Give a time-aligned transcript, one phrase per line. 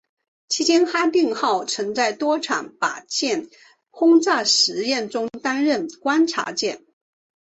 [0.49, 3.51] 期间哈定号曾在多场靶舰
[3.91, 6.83] 轰炸实验中担任观察舰。